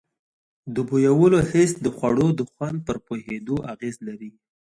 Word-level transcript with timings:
د 0.73 0.75
بویولو 0.87 1.39
حس 1.49 1.71
د 1.81 1.87
خوړو 1.95 2.27
د 2.39 2.41
خوند 2.51 2.77
پر 2.87 2.97
پوهېدو 3.05 3.55
اغیز 3.73 3.95
لري. 4.07 4.31